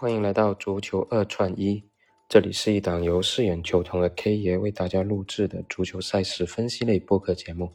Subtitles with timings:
[0.00, 1.82] 欢迎来到足球二串一，
[2.28, 7.72] 这里是一档由饰演球童的 K 爷为大家录制的足球赛事分析类播客节目。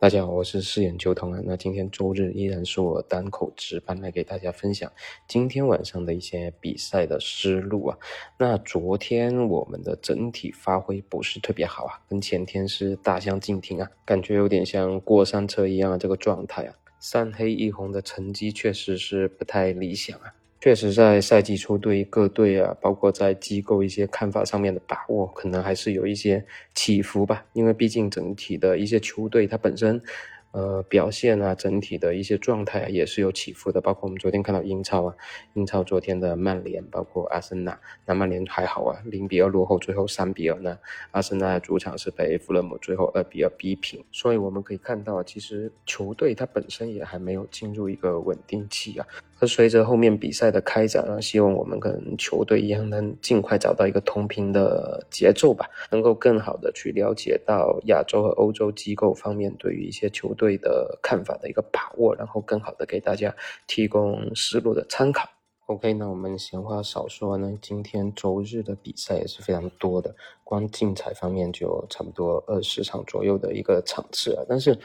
[0.00, 1.42] 大家好，我是饰演球童啊。
[1.44, 4.90] 那今天周日依然是我单口值班来给大家分享
[5.28, 7.98] 今天晚上的一些比赛的思路啊。
[8.38, 16.74] 那昨天我们的整体发挥不是特别好啊，跟前天是大相径庭啊，感觉有点像过山车一样这个状态啊。
[16.98, 20.32] 三黑一红的成绩确实是不太理想啊。
[20.68, 26.44] 确实，在赛季初对各队啊，包括在机构一些看法上面的把握，可能还是有一些
[26.74, 27.46] 起伏吧。
[27.54, 30.02] 因为毕竟整体的一些球队，它本身。
[30.50, 33.82] 呃，表现啊，整体的一些状态啊，也是有起伏的。
[33.82, 35.14] 包括我们昨天看到英超啊，
[35.52, 40.78] 英超昨天的曼联，包括阿森纳，那曼联还好啊，零比二落后，最后三比二呢。
[41.10, 44.02] 阿森纳主场是被弗勒姆最后二比二逼平。
[44.10, 49.06] 所以我们可以看到，其实球队它本身也还没有进入一个稳定期啊。
[49.40, 63.34] 而随着后面比赛的开展啊，希望我们跟球队一样，能尽快找到一个同频的节奏吧，能够更好的去了解到亚洲和欧洲机构方面对于一些球队的看法的一个把握，然后更好的给大家
[63.66, 65.28] 提供思路的参考。
[65.68, 74.42] OK，那我们闲话少说呢，今天周日的比赛也是非常多的，光竞彩方面就差不多二十场左右的一个场次啊。
[74.48, 74.78] 但是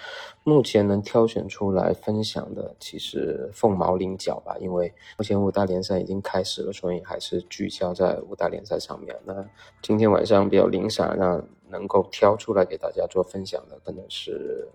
[0.43, 9.17] 目前能挑选出来分享的，其实凤毛麟角吧，因为目前五大联赛已经开始了，所以还是聚焦在五大联赛上面。
[9.23, 9.33] 那
[9.81, 14.67] 今天晚上比较零散，那能够挑出来给大家做分享的，可能是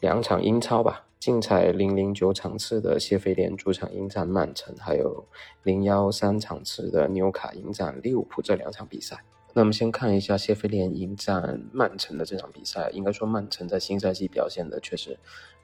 [0.00, 1.04] 两场英超吧。
[1.18, 5.26] 竞彩零零九场次的谢菲联主场迎战曼城，还有
[5.64, 9.18] 零幺三场次的纽卡迎战利物浦这两场比赛。
[9.52, 12.88] 那我们先看一下谢菲联迎战曼城的这场比赛。
[12.90, 15.18] 应该说，曼城在新赛季表现的确实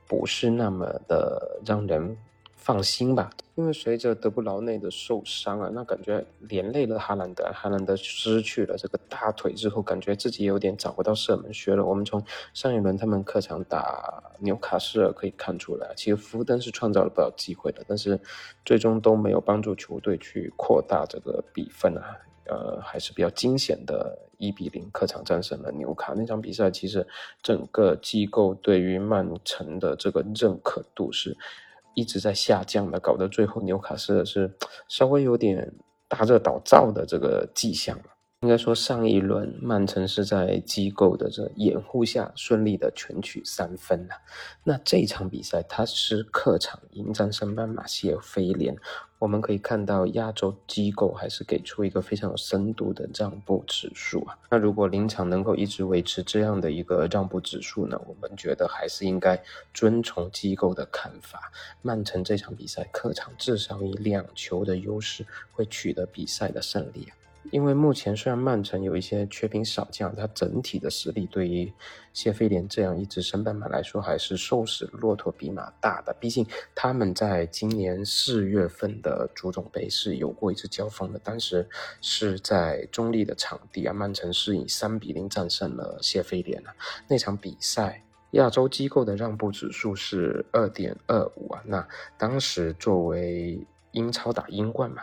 [0.08, 2.16] 不是那么的让人。
[2.64, 7.44] 放心吧，因为随着德布劳内的受伤啊，那感觉连累了哈兰德。
[7.52, 11.84] 哈兰德失去了这个大腿之后，感觉自己有点找不到射门靴了。
[11.84, 12.24] 我们从
[12.54, 18.18] 上一轮他们客场打纽卡斯尔可以看出来，其实福登是创造了不少机会的，但是
[18.64, 22.16] 最终都没有帮助球队去扩大这个比分啊。
[22.46, 26.14] 呃，还是比较惊险的，一比零客场战胜了纽卡。
[26.16, 27.06] 那场比赛其实
[27.42, 31.36] 整个机构对于曼城的这个认可度是。
[31.94, 34.52] 一直在下降的，搞得最后纽卡斯尔是
[34.88, 35.72] 稍微有点
[36.08, 38.04] 大热倒灶的这个迹象了。
[38.44, 44.16] 应该说，上一轮曼城是在机构的这掩护下顺利的全取三分了。
[44.62, 48.76] 那这场比赛，他是客场迎战升班马谢菲联。
[49.18, 54.36] 我们可以看到，亚洲机构还是给出一个非常有深度的让步指数啊。
[54.50, 57.98] 那如果临场能够一直维持这样的一个让步指数呢？
[58.06, 61.50] 我们觉得还是应该遵从机构的看法。
[61.80, 67.23] 曼城这场比赛客场至少以两球的优势会取得比赛的胜利啊。
[67.50, 71.72] 因为目前虽然曼城有一些缺兵少将，它整体的实力对于
[72.12, 76.16] 谢菲联这样一支升班马来说还是瘦死骆驼比马大的。
[76.18, 81.68] 毕竟他们在今年四月份的足总杯是有过一次交锋的，当时
[82.00, 86.74] 是在中立的场地啊，曼城是以三比零战胜了谢菲联啊。
[87.06, 88.02] 那场比赛
[88.32, 95.02] 亚洲机构的让步指数是二点二五啊，那当时作为英超打英冠嘛。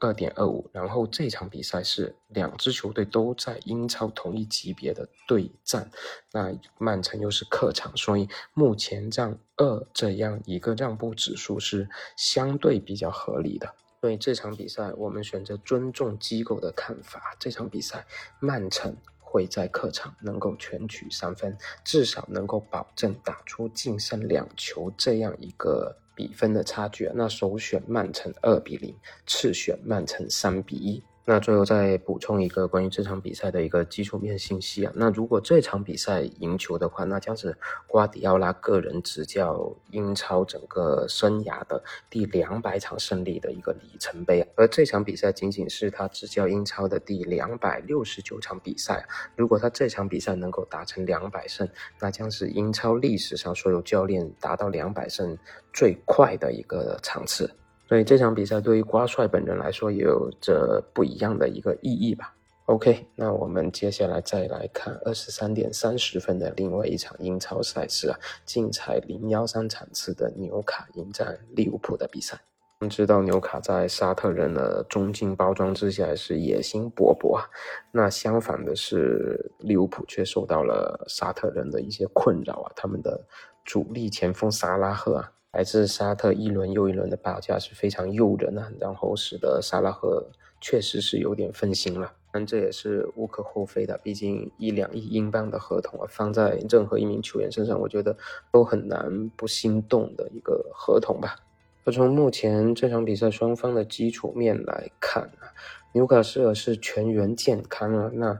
[0.00, 5.90] 二点二五，然后这场比赛是两支球队都在英超同一级别的对战，
[6.32, 13.74] 那曼城又是客场，所以目前让二这样一个让步指数是相对比较合理的。
[14.00, 18.06] 所以这场比赛我们选择尊重机构的看法，这场比赛
[18.38, 25.96] 曼城会在客场能够全取三分，至少能够保证打出净胜两球这样一个。
[26.18, 28.92] 比分的差距，那首选曼城二比零，
[29.24, 31.04] 次选曼城三比一。
[31.30, 37.54] 那最后再补充一个关于这场比赛的一个基础面信息啊，那如果这场比赛赢球的话，那将是
[37.86, 44.48] 瓜迪奥拉个人执教英超整个生涯的第两百场胜利的一个里程碑啊。
[44.56, 51.68] 而这场比赛仅仅是他执教英超的第两百六十九场比赛，如果他这场比赛能够达成两百胜，
[52.00, 55.36] 那将是英超历史上所有教练达到两百胜
[55.74, 57.54] 最快的一个场次。
[57.88, 62.34] 所以这场比赛对于瓜帅本人来说也有着不一样的一个意义吧。
[62.66, 72.38] OK，那我们接下来再来看二十三点三十分的另外一场英超赛事啊，竞彩零幺三场次的纽卡迎战利物浦的比赛。
[72.80, 77.48] 我们知道纽卡在沙特人的中劲包装之下是野心勃勃啊，
[77.90, 83.18] 那相反的是利物浦却受到了沙特人的一些困扰啊，他们的
[83.64, 85.32] 主力前锋萨拉赫啊。
[85.52, 90.30] 来自沙特一轮又一轮的报价是非常诱人啊，然后使得萨拉赫
[90.60, 92.12] 确实是有点分心了。
[92.30, 98.14] 但这也是无可厚非的，毕竟一两亿英镑的合同啊，放在任何一名球员身上，我觉得
[98.52, 101.36] 都很难不心动的一个合同吧。
[101.84, 105.48] 而从目前这场比赛双方的基础面来看啊，
[105.92, 108.38] 纽卡斯尔是全员健康啊，那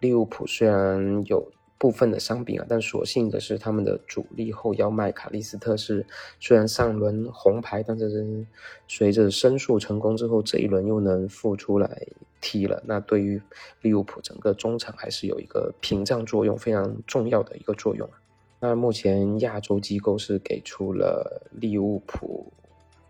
[0.00, 1.52] 利物浦虽然有。
[1.78, 6.06] 部分的伤病啊，但所幸的是，他们的主力后腰麦卡利斯特是
[6.40, 8.46] 虽然上轮红牌，但是
[8.88, 12.06] 随着申诉成功之后，这一轮又能复出来
[12.40, 12.82] 踢了。
[12.86, 13.40] 那对于
[13.82, 18.18] 利物浦整个中场还是有一个屏障作用，非常重要的一个作用啊。
[18.60, 22.52] 那目前亚洲机构是给出了利物浦。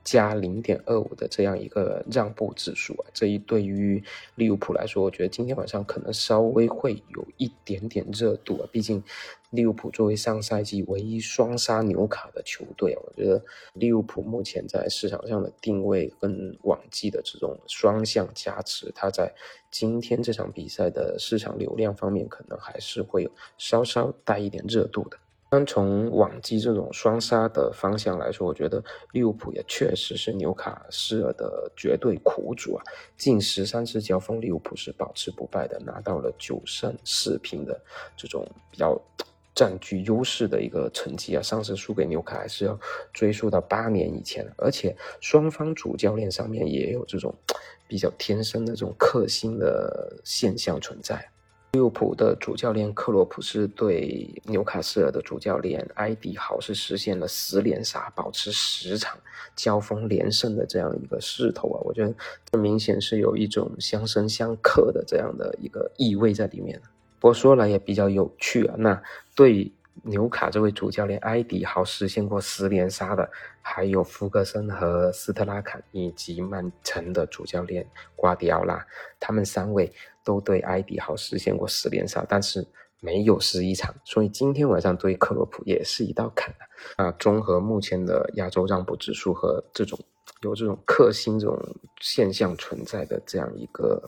[0.06, 4.00] 加零点二五的这样一个让步指数啊，这一对于
[4.36, 8.68] 利物浦来说，我觉得今天晚上可能稍微会有一点点热度啊。
[8.70, 9.02] 毕竟
[9.50, 13.44] 利物浦作为上赛季唯一双杀纽卡的球队，我觉得
[13.74, 19.34] 利物浦目前在市场上的定位跟往季的这种双向加持，它在
[19.72, 25.18] 今天这场比赛的市场流量方面，可能还是会有稍稍带一点热度的。
[25.48, 28.82] 单从往季这种双杀的方向来说，我觉得
[29.12, 32.82] 利物浦也确实是纽卡斯尔的绝对苦主啊！
[33.16, 37.80] 近十三次交锋，利物浦是保持不败的，拿到了九胜四平的
[38.16, 39.00] 这种比较
[39.54, 41.40] 占据优势的一个成绩啊！
[41.40, 42.78] 上次输给纽卡还是要
[43.12, 47.32] 追溯到八年以前，而且双方主教练上面也有这种
[47.86, 51.30] 比较天生的这种克星的现象存在。
[51.76, 59.18] 利物浦的主教练克洛普是对纽卡斯尔的主教练埃迪豪是实现了十连杀，保持十场
[59.54, 61.78] 交锋连胜的这样一个势头啊！
[61.84, 62.14] 我觉得
[62.50, 66.80] 这明显是有一种相生相克的这样的一个意味在里面。
[67.20, 69.02] 不过说来也比较有趣啊，那
[69.34, 69.70] 对。
[70.02, 73.30] 纽卡这位主教练埃迪豪实现过十连杀的，
[73.62, 78.86] 还有福格森和斯特拉坎，以及曼城的主教练瓜迪奥拉，
[79.18, 82.66] 他们三位都对埃迪豪实现过十连杀，但是
[83.00, 86.54] 没有十一场，所以今天晚上对克洛普也是一道坎
[86.96, 87.12] 啊！
[87.18, 89.98] 综合目前的亚洲让步指数和这种
[90.42, 91.58] 有这种克星这种
[92.00, 94.02] 现象存在的这样一个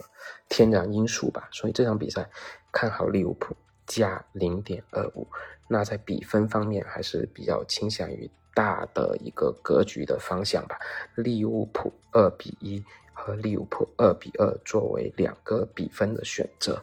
[0.49, 2.29] 天然因素吧，所以这场比赛
[2.73, 3.56] 看好利物浦。
[3.88, 5.26] 加零点二五，
[5.67, 10.79] 那在比分方面还是比较倾向于大的一个格局的方向吧。
[11.17, 16.81] 利物浦二比一和利物浦二比二作为两个比分的选择。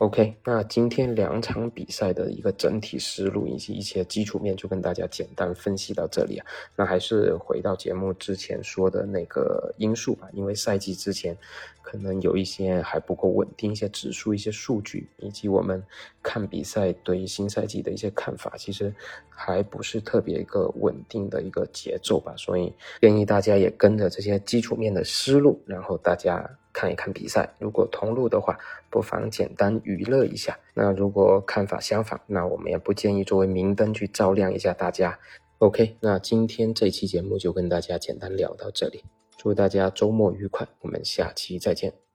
[0.00, 6.46] OK，那今天两场比赛的一个整体思路以及一些基础面就跟大家简单分析到这里啊。
[6.74, 11.36] 那还是回到节目之前说的那个因素吧，因为赛季之前
[11.82, 15.84] 可能有一些还不够稳定，一些指数、一些数据，以及我们
[16.22, 18.94] 看比赛对于新赛季的一些看法，其实
[19.28, 22.32] 还不是特别一个稳定的一个节奏吧。
[22.38, 26.56] 所以建议大家也跟着这些基础面的思路，然后大家。
[26.72, 28.58] 看一看比赛，如果同路的话，
[28.90, 30.58] 不妨简单娱乐一下。
[30.74, 35.18] 那如果看法相反，那我们也不建议作为明灯去照亮一下大家。
[35.58, 39.04] OK，那今天这期节目就跟大家简单聊到这里，
[39.36, 42.09] 祝大家周末愉快，我们下期再见。